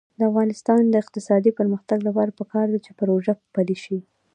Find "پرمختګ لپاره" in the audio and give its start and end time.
1.59-2.35